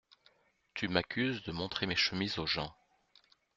[0.73, 2.75] Tu m’accuses de montrer mes chemises aux gens!